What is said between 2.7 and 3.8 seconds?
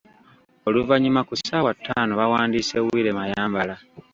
Willy Mayambala.